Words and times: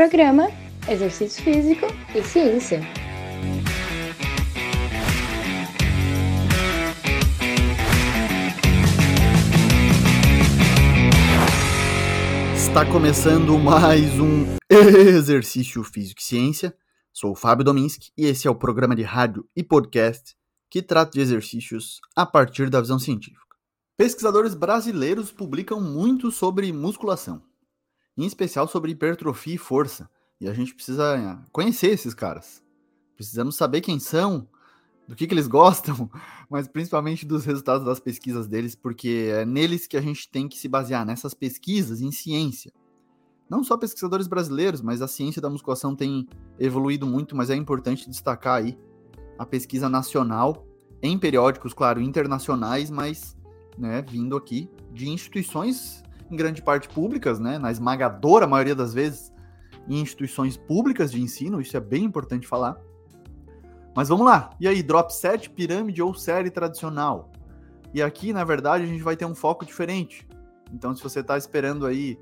Programa 0.00 0.48
Exercício 0.88 1.44
Físico 1.44 1.84
e 2.14 2.22
Ciência. 2.22 2.80
Está 12.56 12.90
começando 12.90 13.58
mais 13.58 14.18
um 14.18 14.56
Exercício 14.72 15.84
Físico 15.84 16.22
e 16.22 16.24
Ciência. 16.24 16.74
Sou 17.12 17.32
o 17.32 17.36
Fábio 17.36 17.62
Dominski 17.62 18.10
e 18.16 18.24
esse 18.24 18.48
é 18.48 18.50
o 18.50 18.54
programa 18.54 18.96
de 18.96 19.02
rádio 19.02 19.46
e 19.54 19.62
podcast 19.62 20.34
que 20.70 20.80
trata 20.80 21.10
de 21.10 21.20
exercícios 21.20 22.00
a 22.16 22.24
partir 22.24 22.70
da 22.70 22.80
visão 22.80 22.98
científica. 22.98 23.54
Pesquisadores 23.98 24.54
brasileiros 24.54 25.30
publicam 25.30 25.78
muito 25.78 26.30
sobre 26.30 26.72
musculação, 26.72 27.42
em 28.16 28.24
especial 28.24 28.68
sobre 28.68 28.92
hipertrofia 28.92 29.54
e 29.54 29.58
força, 29.58 30.08
e 30.40 30.48
a 30.48 30.54
gente 30.54 30.74
precisa 30.74 31.42
conhecer 31.52 31.88
esses 31.88 32.14
caras. 32.14 32.62
Precisamos 33.14 33.56
saber 33.56 33.80
quem 33.80 33.98
são, 33.98 34.48
do 35.06 35.16
que, 35.16 35.26
que 35.26 35.34
eles 35.34 35.46
gostam, 35.48 36.10
mas 36.48 36.68
principalmente 36.68 37.26
dos 37.26 37.44
resultados 37.44 37.84
das 37.84 38.00
pesquisas 38.00 38.46
deles, 38.46 38.74
porque 38.74 39.30
é 39.32 39.44
neles 39.44 39.86
que 39.86 39.96
a 39.96 40.00
gente 40.00 40.28
tem 40.30 40.48
que 40.48 40.58
se 40.58 40.68
basear, 40.68 41.04
nessas 41.04 41.34
pesquisas 41.34 42.00
em 42.00 42.10
ciência. 42.10 42.72
Não 43.50 43.64
só 43.64 43.76
pesquisadores 43.76 44.28
brasileiros, 44.28 44.80
mas 44.80 45.02
a 45.02 45.08
ciência 45.08 45.42
da 45.42 45.50
musculação 45.50 45.96
tem 45.96 46.28
evoluído 46.58 47.04
muito, 47.06 47.34
mas 47.34 47.50
é 47.50 47.56
importante 47.56 48.08
destacar 48.08 48.58
aí 48.62 48.78
a 49.36 49.44
pesquisa 49.44 49.88
nacional 49.88 50.64
em 51.02 51.18
periódicos, 51.18 51.74
claro, 51.74 52.00
internacionais, 52.00 52.90
mas 52.90 53.36
né, 53.76 54.02
vindo 54.02 54.36
aqui 54.36 54.70
de 54.92 55.08
instituições 55.08 56.02
em 56.30 56.36
grande 56.36 56.62
parte 56.62 56.88
públicas, 56.88 57.38
né, 57.38 57.58
na 57.58 57.70
esmagadora 57.70 58.46
maioria 58.46 58.74
das 58.74 58.94
vezes 58.94 59.32
em 59.88 60.00
instituições 60.00 60.56
públicas 60.56 61.10
de 61.10 61.20
ensino, 61.20 61.60
isso 61.60 61.76
é 61.76 61.80
bem 61.80 62.04
importante 62.04 62.46
falar 62.46 62.80
mas 63.94 64.08
vamos 64.08 64.24
lá. 64.24 64.50
E 64.60 64.68
aí, 64.68 64.82
drop 64.82 65.12
set, 65.14 65.50
pirâmide 65.50 66.02
ou 66.02 66.14
série 66.14 66.50
tradicional? 66.50 67.30
E 67.92 68.00
aqui, 68.00 68.32
na 68.32 68.44
verdade, 68.44 68.84
a 68.84 68.86
gente 68.86 69.02
vai 69.02 69.16
ter 69.16 69.24
um 69.24 69.34
foco 69.34 69.66
diferente. 69.66 70.26
Então, 70.72 70.94
se 70.94 71.02
você 71.02 71.20
está 71.20 71.36
esperando 71.36 71.86
aí 71.86 72.18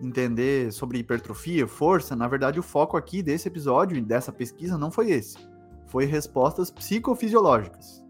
entender 0.00 0.72
sobre 0.72 0.98
hipertrofia, 0.98 1.66
força, 1.66 2.14
na 2.14 2.28
verdade, 2.28 2.60
o 2.60 2.62
foco 2.62 2.96
aqui 2.96 3.20
desse 3.20 3.48
episódio 3.48 3.96
e 3.96 4.00
dessa 4.00 4.30
pesquisa 4.30 4.78
não 4.78 4.92
foi 4.92 5.10
esse. 5.10 5.36
Foi 5.86 6.04
respostas 6.04 6.70
psicofisiológicas 6.70 8.04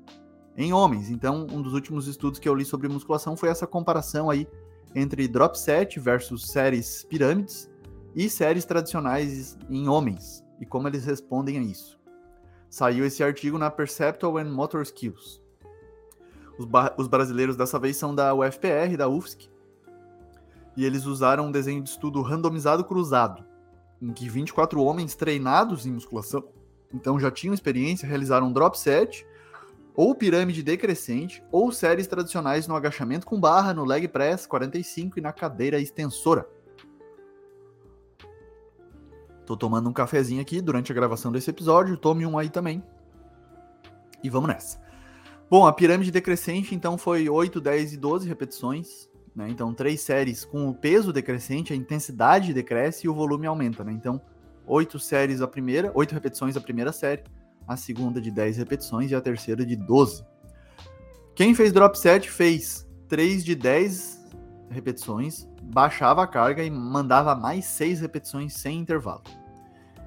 em 0.54 0.72
homens. 0.72 1.08
Então, 1.08 1.46
um 1.50 1.62
dos 1.62 1.72
últimos 1.72 2.06
estudos 2.06 2.38
que 2.38 2.48
eu 2.48 2.54
li 2.54 2.64
sobre 2.64 2.88
musculação 2.88 3.36
foi 3.36 3.48
essa 3.48 3.66
comparação 3.66 4.28
aí 4.28 4.46
entre 4.94 5.28
drop 5.28 5.58
set 5.58 5.98
versus 5.98 6.48
séries 6.48 7.04
pirâmides 7.04 7.70
e 8.14 8.28
séries 8.28 8.64
tradicionais 8.64 9.56
em 9.68 9.88
homens 9.88 10.44
e 10.60 10.66
como 10.66 10.88
eles 10.88 11.04
respondem 11.04 11.58
a 11.58 11.62
isso. 11.62 11.98
Saiu 12.68 13.04
esse 13.04 13.22
artigo 13.22 13.58
na 13.58 13.70
Perceptual 13.70 14.38
and 14.38 14.52
Motor 14.52 14.82
Skills. 14.82 15.40
Os, 16.58 16.66
os 16.96 17.08
brasileiros 17.08 17.56
dessa 17.56 17.78
vez 17.78 17.96
são 17.96 18.14
da 18.14 18.34
UFPR, 18.34 18.96
da 18.96 19.08
UFSC, 19.08 19.48
e 20.76 20.84
eles 20.84 21.06
usaram 21.06 21.46
um 21.46 21.52
desenho 21.52 21.82
de 21.82 21.90
estudo 21.90 22.20
randomizado 22.20 22.84
cruzado, 22.84 23.44
em 24.02 24.12
que 24.12 24.28
24 24.28 24.80
homens 24.82 25.14
treinados 25.14 25.86
em 25.86 25.92
musculação, 25.92 26.44
então 26.92 27.18
já 27.18 27.30
tinham 27.30 27.54
experiência, 27.54 28.08
realizaram 28.08 28.48
um 28.48 28.52
drop 28.52 28.78
set, 28.78 29.26
ou 29.98 30.14
pirâmide 30.14 30.62
decrescente, 30.62 31.42
ou 31.50 31.72
séries 31.72 32.06
tradicionais 32.06 32.68
no 32.68 32.76
agachamento 32.76 33.26
com 33.26 33.40
barra, 33.40 33.74
no 33.74 33.84
leg 33.84 34.06
press 34.06 34.46
45 34.46 35.18
e 35.18 35.20
na 35.20 35.32
cadeira 35.32 35.80
extensora. 35.80 36.48
Tô 39.44 39.56
tomando 39.56 39.90
um 39.90 39.92
cafezinho 39.92 40.40
aqui 40.40 40.60
durante 40.60 40.92
a 40.92 40.94
gravação 40.94 41.32
desse 41.32 41.50
episódio, 41.50 41.96
tome 41.96 42.24
um 42.24 42.38
aí 42.38 42.48
também. 42.48 42.80
E 44.22 44.30
vamos 44.30 44.50
nessa. 44.50 44.80
Bom, 45.50 45.66
a 45.66 45.72
pirâmide 45.72 46.12
decrescente 46.12 46.76
então 46.76 46.96
foi 46.96 47.28
8, 47.28 47.60
10 47.60 47.94
e 47.94 47.96
12 47.96 48.28
repetições, 48.28 49.10
né? 49.34 49.48
Então, 49.50 49.74
três 49.74 50.00
séries 50.00 50.44
com 50.44 50.68
o 50.68 50.74
peso 50.74 51.12
decrescente, 51.12 51.72
a 51.72 51.76
intensidade 51.76 52.54
decresce 52.54 53.08
e 53.08 53.10
o 53.10 53.14
volume 53.14 53.48
aumenta, 53.48 53.82
né? 53.82 53.90
Então, 53.90 54.20
8 54.64 54.96
séries 55.00 55.40
a 55.40 55.48
primeira, 55.48 55.90
8 55.92 56.12
repetições 56.12 56.56
a 56.56 56.60
primeira 56.60 56.92
série, 56.92 57.24
a 57.68 57.76
segunda 57.76 58.20
de 58.20 58.30
10 58.30 58.56
repetições 58.56 59.10
e 59.10 59.14
a 59.14 59.20
terceira 59.20 59.64
de 59.64 59.76
12. 59.76 60.24
Quem 61.34 61.54
fez 61.54 61.70
drop 61.70 61.96
set 61.96 62.28
fez 62.30 62.88
3 63.08 63.44
de 63.44 63.54
10 63.54 64.26
repetições, 64.70 65.46
baixava 65.62 66.22
a 66.22 66.26
carga 66.26 66.64
e 66.64 66.70
mandava 66.70 67.34
mais 67.34 67.66
6 67.66 68.00
repetições 68.00 68.54
sem 68.54 68.78
intervalo. 68.78 69.22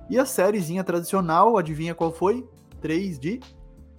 E 0.10 0.18
a 0.18 0.26
sériezinha 0.26 0.84
tradicional, 0.84 1.58
adivinha 1.58 1.96
qual 1.96 2.12
foi? 2.12 2.46
3 2.82 3.20
de 3.20 3.40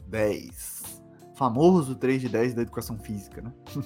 10. 0.08 1.02
Famoso 1.34 1.94
3 1.94 2.20
de 2.20 2.28
10 2.28 2.54
da 2.54 2.62
educação 2.62 2.98
física, 2.98 3.40
né? 3.40 3.52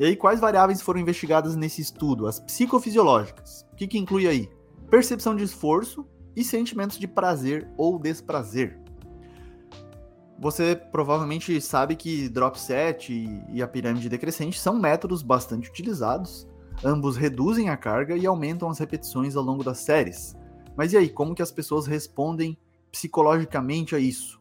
e 0.00 0.04
aí, 0.06 0.16
quais 0.16 0.40
variáveis 0.40 0.80
foram 0.80 1.00
investigadas 1.00 1.56
nesse 1.56 1.82
estudo? 1.82 2.26
As 2.26 2.40
psicofisiológicas. 2.40 3.66
O 3.72 3.76
que, 3.76 3.86
que 3.86 3.98
inclui 3.98 4.26
aí? 4.26 4.48
Percepção 4.88 5.36
de 5.36 5.44
esforço 5.44 6.06
e 6.38 6.44
sentimentos 6.44 7.00
de 7.00 7.08
prazer 7.08 7.68
ou 7.76 7.98
desprazer. 7.98 8.78
Você 10.38 10.76
provavelmente 10.76 11.60
sabe 11.60 11.96
que 11.96 12.28
drop 12.28 12.60
set 12.60 13.12
e 13.52 13.60
a 13.60 13.66
pirâmide 13.66 14.08
decrescente 14.08 14.60
são 14.60 14.78
métodos 14.78 15.20
bastante 15.20 15.68
utilizados. 15.68 16.46
Ambos 16.84 17.16
reduzem 17.16 17.70
a 17.70 17.76
carga 17.76 18.16
e 18.16 18.24
aumentam 18.24 18.70
as 18.70 18.78
repetições 18.78 19.34
ao 19.34 19.42
longo 19.42 19.64
das 19.64 19.78
séries. 19.78 20.36
Mas 20.76 20.92
e 20.92 20.96
aí, 20.96 21.08
como 21.08 21.34
que 21.34 21.42
as 21.42 21.50
pessoas 21.50 21.88
respondem 21.88 22.56
psicologicamente 22.92 23.96
a 23.96 23.98
isso? 23.98 24.40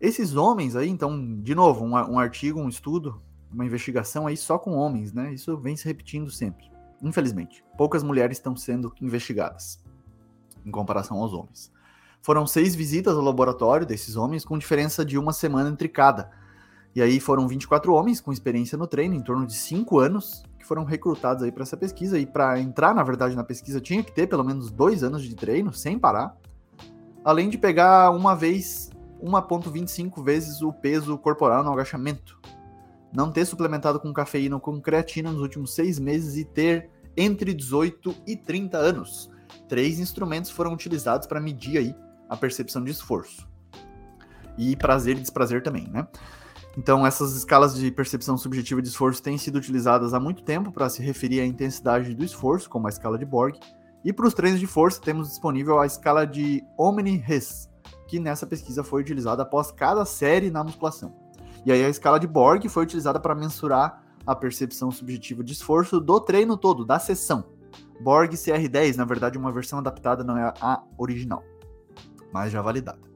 Esses 0.00 0.36
homens 0.36 0.76
aí, 0.76 0.88
então, 0.88 1.40
de 1.42 1.56
novo, 1.56 1.84
um, 1.84 1.90
um 1.90 2.20
artigo, 2.20 2.60
um 2.60 2.68
estudo, 2.68 3.20
uma 3.52 3.66
investigação 3.66 4.28
aí 4.28 4.36
só 4.36 4.60
com 4.60 4.76
homens, 4.76 5.12
né? 5.12 5.34
Isso 5.34 5.56
vem 5.58 5.76
se 5.76 5.86
repetindo 5.86 6.30
sempre. 6.30 6.70
Infelizmente, 7.02 7.64
poucas 7.76 8.04
mulheres 8.04 8.38
estão 8.38 8.54
sendo 8.54 8.94
investigadas 9.00 9.82
em 10.64 10.70
comparação 10.70 11.18
aos 11.18 11.32
homens. 11.32 11.72
Foram 12.22 12.46
seis 12.46 12.74
visitas 12.74 13.16
ao 13.16 13.22
laboratório 13.22 13.86
desses 13.86 14.16
homens, 14.16 14.44
com 14.44 14.58
diferença 14.58 15.04
de 15.04 15.16
uma 15.16 15.32
semana 15.32 15.70
entre 15.70 15.88
cada. 15.88 16.30
E 16.94 17.00
aí 17.00 17.20
foram 17.20 17.46
24 17.46 17.92
homens 17.94 18.20
com 18.20 18.32
experiência 18.32 18.76
no 18.76 18.86
treino, 18.86 19.14
em 19.14 19.22
torno 19.22 19.46
de 19.46 19.54
5 19.54 19.98
anos, 19.98 20.42
que 20.58 20.66
foram 20.66 20.84
recrutados 20.84 21.42
aí 21.42 21.52
para 21.52 21.62
essa 21.62 21.76
pesquisa. 21.76 22.18
E 22.18 22.26
para 22.26 22.60
entrar, 22.60 22.94
na 22.94 23.02
verdade, 23.02 23.36
na 23.36 23.44
pesquisa, 23.44 23.80
tinha 23.80 24.02
que 24.02 24.12
ter 24.12 24.26
pelo 24.26 24.44
menos 24.44 24.70
dois 24.70 25.02
anos 25.02 25.22
de 25.22 25.34
treino, 25.34 25.72
sem 25.72 25.98
parar. 25.98 26.36
Além 27.24 27.48
de 27.48 27.56
pegar 27.56 28.10
uma 28.10 28.34
vez, 28.34 28.90
1,25 29.22 30.22
vezes 30.22 30.62
o 30.62 30.72
peso 30.72 31.16
corporal 31.18 31.62
no 31.62 31.72
agachamento. 31.72 32.38
Não 33.12 33.30
ter 33.30 33.44
suplementado 33.44 34.00
com 34.00 34.12
cafeína 34.12 34.56
ou 34.56 34.60
com 34.60 34.80
creatina 34.80 35.30
nos 35.30 35.40
últimos 35.40 35.74
seis 35.74 35.98
meses 35.98 36.36
e 36.36 36.44
ter 36.44 36.90
entre 37.16 37.52
18 37.52 38.14
e 38.26 38.36
30 38.36 38.78
anos. 38.78 39.30
Três 39.68 39.98
instrumentos 39.98 40.50
foram 40.50 40.72
utilizados 40.72 41.26
para 41.26 41.40
medir 41.40 41.78
aí 41.78 41.94
a 42.28 42.36
percepção 42.36 42.82
de 42.82 42.90
esforço. 42.90 43.48
E 44.56 44.76
prazer 44.76 45.16
e 45.16 45.20
desprazer 45.20 45.62
também, 45.62 45.88
né? 45.88 46.06
Então, 46.78 47.04
essas 47.06 47.34
escalas 47.34 47.74
de 47.74 47.90
percepção 47.90 48.38
subjetiva 48.38 48.80
de 48.80 48.88
esforço 48.88 49.22
têm 49.22 49.36
sido 49.36 49.56
utilizadas 49.56 50.14
há 50.14 50.20
muito 50.20 50.42
tempo 50.42 50.70
para 50.70 50.88
se 50.88 51.02
referir 51.02 51.40
à 51.40 51.46
intensidade 51.46 52.14
do 52.14 52.24
esforço, 52.24 52.70
como 52.70 52.86
a 52.86 52.90
escala 52.90 53.18
de 53.18 53.24
Borg. 53.24 53.58
E 54.04 54.12
para 54.12 54.26
os 54.26 54.34
treinos 54.34 54.60
de 54.60 54.66
força, 54.66 55.00
temos 55.00 55.28
disponível 55.28 55.80
a 55.80 55.86
escala 55.86 56.26
de 56.26 56.62
Omni-Hess, 56.78 57.68
que 58.06 58.20
nessa 58.20 58.46
pesquisa 58.46 58.84
foi 58.84 59.02
utilizada 59.02 59.42
após 59.42 59.70
cada 59.72 60.04
série 60.04 60.50
na 60.50 60.62
musculação. 60.62 61.14
E 61.66 61.72
aí 61.72 61.84
a 61.84 61.88
escala 61.88 62.18
de 62.18 62.26
Borg 62.26 62.66
foi 62.68 62.84
utilizada 62.84 63.20
para 63.20 63.34
mensurar 63.34 64.02
a 64.26 64.34
percepção 64.34 64.90
subjetiva 64.90 65.42
de 65.42 65.52
esforço 65.52 66.00
do 66.00 66.20
treino 66.20 66.56
todo, 66.56 66.84
da 66.84 66.98
sessão. 66.98 67.44
Borg 68.00 68.32
CR10, 68.32 68.96
na 68.96 69.04
verdade, 69.04 69.36
uma 69.36 69.52
versão 69.52 69.78
adaptada, 69.78 70.24
não 70.24 70.36
é 70.36 70.52
a 70.60 70.82
original, 70.96 71.44
mas 72.32 72.50
já 72.50 72.62
validada. 72.62 73.10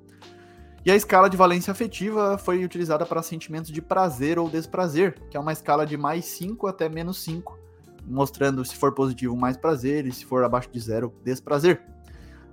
E 0.84 0.90
a 0.90 0.96
escala 0.96 1.30
de 1.30 1.36
valência 1.36 1.70
afetiva 1.70 2.36
foi 2.36 2.62
utilizada 2.62 3.06
para 3.06 3.22
sentimentos 3.22 3.70
de 3.70 3.80
prazer 3.80 4.38
ou 4.38 4.50
desprazer, 4.50 5.18
que 5.30 5.36
é 5.36 5.40
uma 5.40 5.52
escala 5.52 5.86
de 5.86 5.96
mais 5.96 6.26
5 6.26 6.66
até 6.66 6.90
menos 6.90 7.22
5, 7.24 7.58
mostrando 8.06 8.62
se 8.62 8.76
for 8.76 8.92
positivo 8.92 9.34
mais 9.34 9.56
prazer 9.56 10.06
e 10.06 10.12
se 10.12 10.26
for 10.26 10.44
abaixo 10.44 10.70
de 10.70 10.78
zero 10.78 11.14
desprazer. 11.24 11.82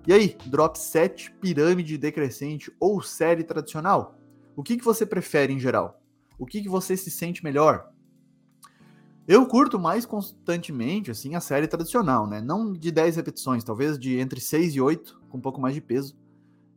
E 0.07 0.13
aí, 0.13 0.37
drop 0.45 0.79
set, 0.79 1.29
pirâmide 1.41 1.97
decrescente 1.97 2.71
ou 2.79 3.01
série 3.01 3.43
tradicional? 3.43 4.15
O 4.55 4.63
que, 4.63 4.77
que 4.77 4.85
você 4.85 5.05
prefere 5.05 5.51
em 5.51 5.59
geral? 5.59 6.01
O 6.39 6.45
que, 6.45 6.61
que 6.61 6.69
você 6.69 6.95
se 6.95 7.11
sente 7.11 7.43
melhor? 7.43 7.91
Eu 9.27 9.45
curto 9.45 9.79
mais 9.79 10.05
constantemente 10.05 11.11
assim 11.11 11.35
a 11.35 11.39
série 11.39 11.67
tradicional, 11.67 12.27
né? 12.27 12.41
Não 12.41 12.73
de 12.73 12.91
10 12.91 13.15
repetições, 13.15 13.63
talvez 13.63 13.97
de 13.97 14.19
entre 14.19 14.41
6 14.41 14.75
e 14.75 14.81
8, 14.81 15.21
com 15.29 15.37
um 15.37 15.41
pouco 15.41 15.61
mais 15.61 15.75
de 15.75 15.81
peso 15.81 16.15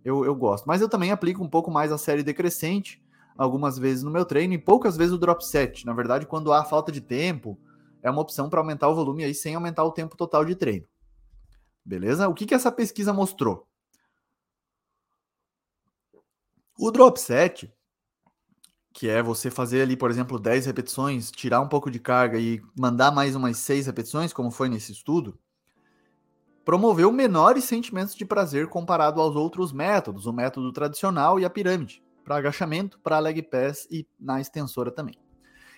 eu, 0.04 0.24
eu 0.24 0.34
gosto. 0.34 0.66
Mas 0.66 0.80
eu 0.80 0.88
também 0.88 1.10
aplico 1.10 1.42
um 1.42 1.48
pouco 1.48 1.70
mais 1.70 1.90
a 1.90 1.98
série 1.98 2.22
decrescente, 2.22 3.02
algumas 3.36 3.78
vezes 3.78 4.04
no 4.04 4.10
meu 4.10 4.24
treino, 4.24 4.52
e 4.52 4.58
poucas 4.58 4.96
vezes 4.96 5.14
o 5.14 5.18
drop 5.18 5.44
set. 5.44 5.86
Na 5.86 5.94
verdade, 5.94 6.26
quando 6.26 6.52
há 6.52 6.62
falta 6.64 6.92
de 6.92 7.00
tempo, 7.00 7.58
é 8.02 8.10
uma 8.10 8.20
opção 8.20 8.50
para 8.50 8.60
aumentar 8.60 8.88
o 8.88 8.94
volume 8.94 9.24
aí 9.24 9.34
sem 9.34 9.54
aumentar 9.54 9.82
o 9.84 9.92
tempo 9.92 10.16
total 10.16 10.44
de 10.44 10.54
treino. 10.54 10.86
Beleza? 11.82 12.28
O 12.28 12.34
que, 12.34 12.46
que 12.46 12.54
essa 12.54 12.70
pesquisa 12.70 13.12
mostrou? 13.12 13.66
O 16.78 16.90
drop 16.90 17.18
set, 17.18 17.72
que 18.94 19.08
é 19.08 19.20
você 19.20 19.50
fazer 19.50 19.82
ali, 19.82 19.96
por 19.96 20.08
exemplo, 20.08 20.38
10 20.38 20.66
repetições, 20.66 21.32
tirar 21.32 21.60
um 21.60 21.68
pouco 21.68 21.90
de 21.90 21.98
carga 21.98 22.38
e 22.38 22.62
mandar 22.78 23.10
mais 23.10 23.34
umas 23.34 23.56
6 23.58 23.86
repetições, 23.86 24.32
como 24.32 24.52
foi 24.52 24.68
nesse 24.68 24.92
estudo, 24.92 25.36
promoveu 26.64 27.10
menores 27.10 27.64
sentimentos 27.64 28.14
de 28.14 28.24
prazer 28.24 28.68
comparado 28.68 29.20
aos 29.20 29.34
outros 29.34 29.72
métodos, 29.72 30.26
o 30.26 30.32
método 30.32 30.72
tradicional 30.72 31.40
e 31.40 31.44
a 31.44 31.50
pirâmide, 31.50 32.04
para 32.24 32.36
agachamento, 32.36 33.00
para 33.00 33.18
leg 33.18 33.42
pass 33.42 33.88
e 33.90 34.06
na 34.18 34.40
extensora 34.40 34.92
também. 34.92 35.18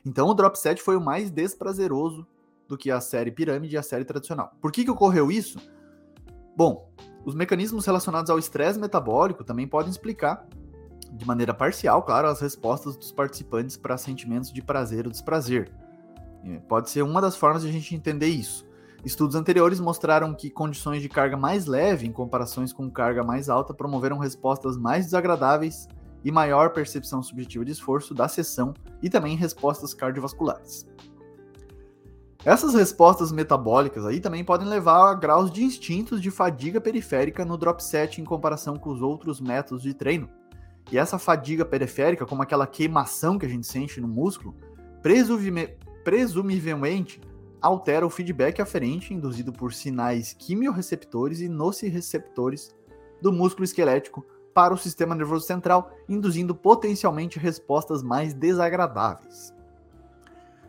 Então 0.04 0.28
o 0.28 0.34
drop 0.34 0.58
set 0.58 0.82
foi 0.82 0.94
o 0.94 1.00
mais 1.00 1.30
desprazeroso 1.30 2.26
do 2.68 2.76
que 2.76 2.90
a 2.90 3.00
série 3.00 3.30
pirâmide 3.30 3.76
e 3.76 3.78
a 3.78 3.82
série 3.82 4.04
tradicional. 4.04 4.52
Por 4.60 4.70
que, 4.70 4.84
que 4.84 4.90
ocorreu 4.90 5.30
isso? 5.30 5.58
Bom, 6.54 6.92
os 7.24 7.34
mecanismos 7.34 7.86
relacionados 7.86 8.30
ao 8.30 8.38
estresse 8.38 8.78
metabólico 8.78 9.42
também 9.42 9.66
podem 9.66 9.90
explicar, 9.90 10.46
de 11.12 11.26
maneira 11.26 11.54
parcial, 11.54 12.02
claro, 12.02 12.28
as 12.28 12.40
respostas 12.40 12.96
dos 12.96 13.12
participantes 13.12 13.76
para 13.76 13.96
sentimentos 13.96 14.52
de 14.52 14.62
prazer 14.62 15.06
ou 15.06 15.10
desprazer. 15.10 15.70
Pode 16.68 16.90
ser 16.90 17.02
uma 17.02 17.20
das 17.20 17.36
formas 17.36 17.62
de 17.62 17.68
a 17.68 17.72
gente 17.72 17.94
entender 17.94 18.28
isso. 18.28 18.66
Estudos 19.04 19.36
anteriores 19.36 19.78
mostraram 19.78 20.34
que 20.34 20.50
condições 20.50 21.02
de 21.02 21.08
carga 21.08 21.36
mais 21.36 21.66
leve, 21.66 22.06
em 22.06 22.12
comparações 22.12 22.72
com 22.72 22.90
carga 22.90 23.22
mais 23.22 23.48
alta, 23.48 23.74
promoveram 23.74 24.18
respostas 24.18 24.76
mais 24.76 25.04
desagradáveis 25.04 25.88
e 26.24 26.32
maior 26.32 26.70
percepção 26.70 27.22
subjetiva 27.22 27.64
de 27.64 27.72
esforço 27.72 28.14
da 28.14 28.26
sessão 28.26 28.74
e 29.02 29.08
também 29.08 29.36
respostas 29.36 29.94
cardiovasculares. 29.94 30.86
Essas 32.44 32.74
respostas 32.74 33.32
metabólicas 33.32 34.06
aí 34.06 34.20
também 34.20 34.44
podem 34.44 34.68
levar 34.68 35.10
a 35.10 35.14
graus 35.14 35.50
distintos 35.50 36.20
de 36.20 36.30
fadiga 36.30 36.80
periférica 36.80 37.44
no 37.44 37.56
drop 37.56 37.82
set 37.82 38.20
em 38.20 38.24
comparação 38.24 38.76
com 38.76 38.90
os 38.90 39.02
outros 39.02 39.40
métodos 39.40 39.82
de 39.82 39.92
treino. 39.92 40.28
E 40.90 40.98
essa 40.98 41.18
fadiga 41.18 41.64
periférica, 41.64 42.24
como 42.24 42.42
aquela 42.42 42.66
queimação 42.66 43.38
que 43.38 43.46
a 43.46 43.48
gente 43.48 43.66
sente 43.66 44.00
no 44.00 44.08
músculo, 44.08 44.54
presumivelmente 46.04 47.20
altera 47.60 48.06
o 48.06 48.10
feedback 48.10 48.60
aferente 48.60 49.12
induzido 49.12 49.52
por 49.52 49.72
sinais 49.72 50.32
quimiorreceptores 50.32 51.40
e 51.40 51.48
nociceptores 51.48 52.74
do 53.20 53.32
músculo 53.32 53.64
esquelético 53.64 54.24
para 54.54 54.72
o 54.72 54.78
sistema 54.78 55.14
nervoso 55.14 55.46
central, 55.46 55.90
induzindo 56.08 56.54
potencialmente 56.54 57.38
respostas 57.38 58.02
mais 58.02 58.32
desagradáveis. 58.32 59.52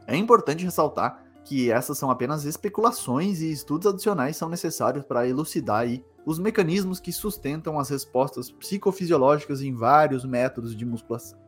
É 0.06 0.16
importante 0.16 0.66
ressaltar 0.66 1.24
que 1.46 1.72
essas 1.72 1.98
são 1.98 2.12
apenas 2.12 2.44
especulações 2.44 3.40
e 3.42 3.52
estudos 3.52 3.88
adicionais 3.88 4.36
são 4.36 4.50
necessários 4.50 5.06
para 5.06 5.28
elucidar 5.28 5.82
aí 5.82 6.04
os 6.28 6.38
mecanismos 6.38 7.00
que 7.00 7.14
sustentam 7.14 7.80
as 7.80 7.90
respostas 7.90 8.52
psicofisiológicas 8.52 9.62
em 9.62 9.74
vários 9.74 10.26
métodos 10.26 10.76
de 10.76 10.86
musculação. 10.86 11.40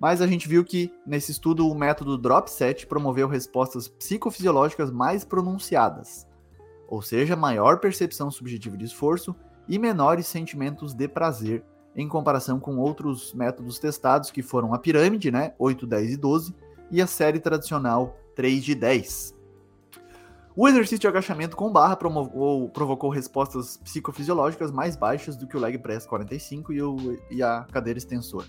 Mas 0.00 0.20
a 0.20 0.26
gente 0.26 0.48
viu 0.48 0.64
que 0.64 0.92
nesse 1.06 1.30
estudo 1.30 1.64
o 1.68 1.78
método 1.78 2.18
Drop 2.18 2.50
Set 2.50 2.88
promoveu 2.88 3.28
respostas 3.28 3.86
psicofisiológicas 3.86 4.90
mais 4.90 5.24
pronunciadas, 5.24 6.26
ou 6.88 7.00
seja, 7.00 7.36
maior 7.36 7.78
percepção 7.78 8.32
subjetiva 8.32 8.76
de 8.76 8.84
esforço 8.84 9.32
e 9.68 9.78
menores 9.78 10.26
sentimentos 10.26 10.92
de 10.92 11.06
prazer 11.06 11.64
em 11.94 12.08
comparação 12.08 12.58
com 12.58 12.78
outros 12.78 13.32
métodos 13.32 13.78
testados 13.78 14.32
que 14.32 14.42
foram 14.42 14.74
a 14.74 14.78
pirâmide, 14.80 15.30
né, 15.30 15.54
8, 15.56 15.86
10 15.86 16.14
e 16.14 16.16
12, 16.16 16.52
e 16.90 17.00
a 17.00 17.06
série 17.06 17.38
tradicional 17.38 18.18
3 18.34 18.64
de 18.64 18.74
10. 18.74 19.37
O 20.60 20.66
exercício 20.66 20.98
de 20.98 21.06
agachamento 21.06 21.56
com 21.56 21.70
barra 21.70 21.94
provocou, 21.94 22.68
provocou 22.70 23.10
respostas 23.10 23.76
psicofisiológicas 23.76 24.72
mais 24.72 24.96
baixas 24.96 25.36
do 25.36 25.46
que 25.46 25.56
o 25.56 25.60
leg 25.60 25.78
press 25.78 26.04
45 26.04 26.72
e, 26.72 26.82
o, 26.82 26.96
e 27.30 27.40
a 27.40 27.64
cadeira 27.70 27.96
extensora. 27.96 28.48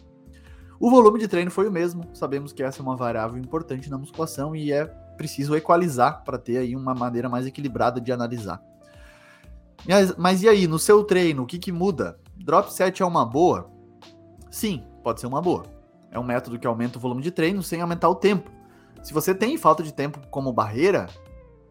O 0.80 0.90
volume 0.90 1.20
de 1.20 1.28
treino 1.28 1.52
foi 1.52 1.68
o 1.68 1.72
mesmo, 1.72 2.04
sabemos 2.16 2.52
que 2.52 2.64
essa 2.64 2.80
é 2.80 2.82
uma 2.82 2.96
variável 2.96 3.38
importante 3.38 3.92
na 3.92 3.98
musculação 4.00 4.56
e 4.56 4.72
é 4.72 4.86
preciso 5.18 5.56
equalizar 5.56 6.24
para 6.24 6.40
ter 6.40 6.58
aí 6.58 6.76
uma 6.76 6.96
maneira 6.96 7.30
mais 7.30 7.46
equilibrada 7.46 8.02
de 8.02 8.12
analisar. 8.12 8.60
Mas, 9.88 10.18
mas 10.18 10.42
e 10.42 10.50
aí, 10.50 10.66
no 10.66 10.80
seu 10.80 11.04
treino, 11.04 11.44
o 11.44 11.46
que, 11.46 11.60
que 11.60 11.72
muda? 11.72 12.20
Drop 12.36 12.74
set 12.74 13.04
é 13.04 13.06
uma 13.06 13.24
boa? 13.24 13.70
Sim, 14.50 14.84
pode 15.04 15.22
ser 15.22 15.28
uma 15.28 15.44
boa. 15.44 15.64
É 16.10 16.18
um 16.18 16.24
método 16.24 16.58
que 16.58 16.66
aumenta 16.66 16.98
o 16.98 17.02
volume 17.02 17.22
de 17.22 17.30
treino 17.30 17.62
sem 17.62 17.82
aumentar 17.82 18.10
o 18.10 18.16
tempo. 18.16 18.50
Se 19.04 19.14
você 19.14 19.36
tem 19.36 19.60
falta 19.60 19.84
de 19.84 19.94
tempo 19.94 20.20
como 20.32 20.52
barreira, 20.52 21.08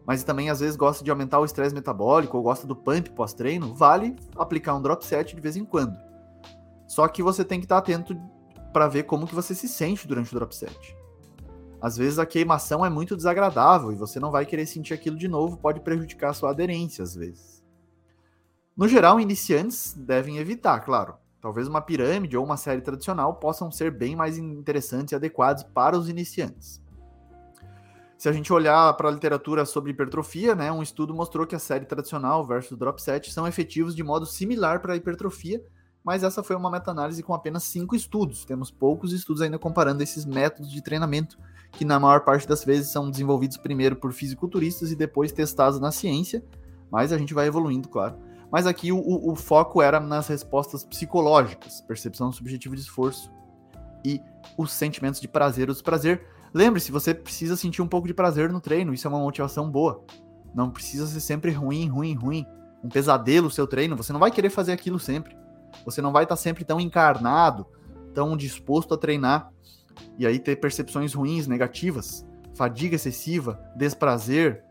mas 0.09 0.23
também 0.23 0.49
às 0.49 0.59
vezes 0.59 0.75
gosta 0.75 1.03
de 1.03 1.11
aumentar 1.11 1.39
o 1.39 1.45
estresse 1.45 1.75
metabólico 1.75 2.35
ou 2.35 2.41
gosta 2.41 2.65
do 2.65 2.75
pump 2.75 3.11
pós-treino, 3.11 3.75
vale 3.75 4.15
aplicar 4.35 4.73
um 4.73 4.81
drop 4.81 5.05
set 5.05 5.35
de 5.35 5.39
vez 5.39 5.55
em 5.55 5.63
quando. 5.63 5.95
Só 6.87 7.07
que 7.07 7.21
você 7.21 7.45
tem 7.45 7.59
que 7.59 7.65
estar 7.65 7.77
atento 7.77 8.19
para 8.73 8.87
ver 8.87 9.03
como 9.03 9.27
que 9.27 9.35
você 9.35 9.53
se 9.53 9.67
sente 9.67 10.07
durante 10.07 10.35
o 10.35 10.39
drop 10.39 10.55
set. 10.55 10.97
Às 11.79 11.95
vezes 11.95 12.17
a 12.17 12.25
queimação 12.25 12.83
é 12.83 12.89
muito 12.89 13.15
desagradável 13.15 13.91
e 13.91 13.95
você 13.95 14.19
não 14.19 14.31
vai 14.31 14.47
querer 14.47 14.65
sentir 14.65 14.95
aquilo 14.95 15.15
de 15.15 15.27
novo, 15.27 15.57
pode 15.57 15.79
prejudicar 15.81 16.31
a 16.31 16.33
sua 16.33 16.49
aderência 16.49 17.03
às 17.03 17.13
vezes. 17.13 17.63
No 18.75 18.87
geral, 18.87 19.19
iniciantes 19.19 19.93
devem 19.93 20.39
evitar, 20.39 20.79
claro. 20.79 21.17
Talvez 21.39 21.67
uma 21.67 21.81
pirâmide 21.81 22.35
ou 22.35 22.43
uma 22.43 22.57
série 22.57 22.81
tradicional 22.81 23.35
possam 23.35 23.69
ser 23.69 23.91
bem 23.91 24.15
mais 24.15 24.39
interessantes 24.39 25.11
e 25.11 25.15
adequados 25.15 25.61
para 25.61 25.95
os 25.95 26.09
iniciantes. 26.09 26.81
Se 28.19 28.27
a 28.27 28.33
gente 28.33 28.51
olhar 28.51 28.93
para 28.95 29.07
a 29.07 29.11
literatura 29.13 29.65
sobre 29.65 29.91
hipertrofia, 29.91 30.53
né, 30.53 30.69
um 30.69 30.83
estudo 30.83 31.13
mostrou 31.13 31.47
que 31.47 31.55
a 31.55 31.59
série 31.59 31.85
tradicional 31.85 32.45
versus 32.45 32.77
drop 32.77 33.01
set 33.01 33.31
são 33.31 33.47
efetivos 33.47 33.95
de 33.95 34.03
modo 34.03 34.25
similar 34.25 34.81
para 34.81 34.91
a 34.91 34.97
hipertrofia, 34.97 35.63
mas 36.03 36.21
essa 36.21 36.43
foi 36.43 36.57
uma 36.57 36.69
meta-análise 36.69 37.23
com 37.23 37.33
apenas 37.33 37.63
cinco 37.63 37.95
estudos. 37.95 38.43
Temos 38.43 38.69
poucos 38.69 39.13
estudos 39.13 39.41
ainda 39.41 39.57
comparando 39.57 40.03
esses 40.03 40.25
métodos 40.25 40.69
de 40.69 40.83
treinamento, 40.83 41.39
que 41.71 41.85
na 41.85 41.97
maior 41.97 42.25
parte 42.25 42.45
das 42.45 42.61
vezes 42.61 42.91
são 42.91 43.09
desenvolvidos 43.09 43.55
primeiro 43.55 43.95
por 43.95 44.11
fisiculturistas 44.11 44.91
e 44.91 44.97
depois 44.97 45.31
testados 45.31 45.79
na 45.79 45.89
ciência, 45.89 46.43
mas 46.91 47.13
a 47.13 47.17
gente 47.17 47.33
vai 47.33 47.47
evoluindo, 47.47 47.87
claro. 47.87 48.17
Mas 48.51 48.67
aqui 48.67 48.91
o, 48.91 48.99
o 49.01 49.33
foco 49.33 49.81
era 49.81 49.97
nas 49.97 50.27
respostas 50.27 50.83
psicológicas, 50.83 51.79
percepção 51.79 52.33
subjetiva 52.33 52.75
de 52.75 52.81
esforço 52.81 53.31
e 54.03 54.21
os 54.57 54.73
sentimentos 54.73 55.21
de 55.21 55.27
prazer 55.29 55.69
ou 55.69 55.73
desprazer. 55.73 56.37
Lembre-se, 56.53 56.91
você 56.91 57.13
precisa 57.13 57.55
sentir 57.55 57.81
um 57.81 57.87
pouco 57.87 58.07
de 58.07 58.13
prazer 58.13 58.51
no 58.51 58.59
treino, 58.59 58.93
isso 58.93 59.07
é 59.07 59.09
uma 59.09 59.19
motivação 59.19 59.69
boa. 59.69 60.03
Não 60.53 60.69
precisa 60.69 61.05
ser 61.07 61.19
sempre 61.19 61.51
ruim, 61.51 61.87
ruim, 61.87 62.15
ruim. 62.15 62.45
Um 62.83 62.89
pesadelo 62.89 63.47
o 63.47 63.51
seu 63.51 63.67
treino, 63.67 63.95
você 63.95 64.11
não 64.11 64.19
vai 64.19 64.31
querer 64.31 64.49
fazer 64.49 64.71
aquilo 64.71 64.99
sempre. 64.99 65.37
Você 65.85 66.01
não 66.01 66.11
vai 66.11 66.23
estar 66.23 66.35
sempre 66.35 66.63
tão 66.63 66.79
encarnado, 66.79 67.67
tão 68.13 68.35
disposto 68.35 68.93
a 68.93 68.97
treinar 68.97 69.51
e 70.17 70.25
aí 70.25 70.39
ter 70.39 70.55
percepções 70.55 71.13
ruins, 71.13 71.45
negativas, 71.45 72.25
fadiga 72.55 72.95
excessiva, 72.95 73.59
desprazer, 73.75 74.63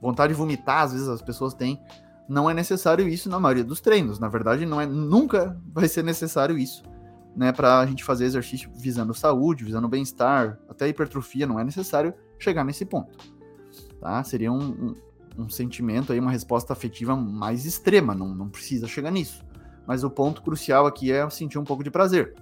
vontade 0.00 0.32
de 0.32 0.38
vomitar, 0.38 0.84
às 0.84 0.92
vezes 0.92 1.08
as 1.08 1.22
pessoas 1.22 1.52
têm 1.52 1.80
não 2.28 2.50
é 2.50 2.54
necessário 2.54 3.08
isso 3.08 3.28
na 3.28 3.38
maioria 3.38 3.64
dos 3.64 3.80
treinos. 3.80 4.18
Na 4.18 4.28
verdade, 4.28 4.66
não 4.66 4.80
é 4.80 4.86
nunca 4.86 5.56
vai 5.72 5.88
ser 5.88 6.02
necessário 6.02 6.58
isso, 6.58 6.82
né, 7.36 7.52
para 7.52 7.80
a 7.80 7.86
gente 7.86 8.02
fazer 8.02 8.24
exercício 8.24 8.70
visando 8.74 9.12
saúde, 9.12 9.64
visando 9.64 9.86
bem-estar, 9.86 10.58
até 10.68 10.88
hipertrofia, 10.88 11.46
não 11.46 11.60
é 11.60 11.64
necessário 11.64 12.14
chegar 12.38 12.64
nesse 12.64 12.84
ponto. 12.86 13.16
Tá? 14.00 14.24
Seria 14.24 14.50
um, 14.50 14.94
um, 15.36 15.42
um, 15.42 15.48
sentimento 15.48 16.12
aí, 16.12 16.18
uma 16.18 16.30
resposta 16.30 16.72
afetiva 16.72 17.14
mais 17.14 17.66
extrema, 17.66 18.14
não, 18.14 18.34
não 18.34 18.48
precisa 18.48 18.88
chegar 18.88 19.10
nisso. 19.10 19.44
Mas 19.86 20.02
o 20.02 20.10
ponto 20.10 20.42
crucial 20.42 20.86
aqui 20.86 21.12
é 21.12 21.28
sentir 21.28 21.58
um 21.58 21.64
pouco 21.64 21.84
de 21.84 21.90
prazer. 21.90 22.34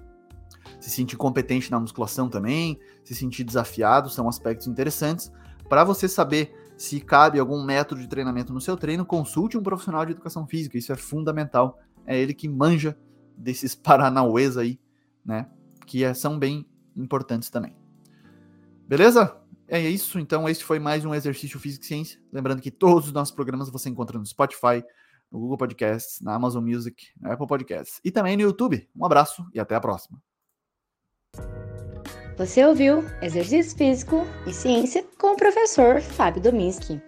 Se 0.80 0.90
sentir 0.90 1.16
competente 1.16 1.70
na 1.70 1.80
musculação 1.80 2.28
também, 2.28 2.78
se 3.02 3.14
sentir 3.14 3.42
desafiado, 3.44 4.08
são 4.08 4.28
aspectos 4.28 4.66
interessantes 4.66 5.30
para 5.68 5.82
você 5.82 6.08
saber 6.08 6.54
se 6.76 7.00
cabe 7.00 7.38
algum 7.38 7.62
método 7.64 8.00
de 8.00 8.08
treinamento 8.08 8.52
no 8.52 8.60
seu 8.60 8.76
treino, 8.76 9.04
consulte 9.04 9.56
um 9.56 9.62
profissional 9.62 10.04
de 10.04 10.12
educação 10.12 10.46
física. 10.46 10.78
Isso 10.78 10.92
é 10.92 10.96
fundamental. 10.96 11.78
É 12.06 12.18
ele 12.18 12.34
que 12.34 12.48
manja 12.48 12.96
desses 13.36 13.74
paranauês 13.76 14.56
aí, 14.56 14.78
né? 15.24 15.48
Que 15.86 16.04
é, 16.04 16.14
são 16.14 16.38
bem 16.38 16.66
importantes 16.96 17.50
também. 17.50 17.74
Beleza? 18.86 19.40
É 19.66 19.80
isso. 19.80 20.18
Então, 20.18 20.48
esse 20.48 20.62
foi 20.62 20.78
mais 20.78 21.04
um 21.04 21.14
exercício 21.14 21.58
Física 21.58 21.84
e 21.84 21.88
Ciência. 21.88 22.20
Lembrando 22.32 22.60
que 22.60 22.70
todos 22.70 23.06
os 23.06 23.12
nossos 23.12 23.34
programas 23.34 23.70
você 23.70 23.88
encontra 23.88 24.18
no 24.18 24.26
Spotify, 24.26 24.84
no 25.30 25.40
Google 25.40 25.58
Podcasts, 25.58 26.20
na 26.20 26.34
Amazon 26.34 26.64
Music, 26.64 27.06
na 27.20 27.32
Apple 27.32 27.46
Podcasts 27.46 28.00
e 28.04 28.10
também 28.10 28.36
no 28.36 28.42
YouTube. 28.42 28.88
Um 28.94 29.04
abraço 29.04 29.44
e 29.52 29.60
até 29.60 29.74
a 29.74 29.80
próxima. 29.80 30.20
Você 32.36 32.64
ouviu 32.64 33.04
Exercício 33.22 33.76
Físico 33.76 34.26
e 34.46 34.52
Ciência 34.52 35.04
com 35.18 35.34
o 35.34 35.36
professor 35.36 36.00
Fábio 36.00 36.42
Dominski. 36.42 37.00